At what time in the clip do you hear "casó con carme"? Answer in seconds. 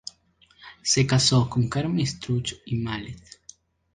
1.05-2.01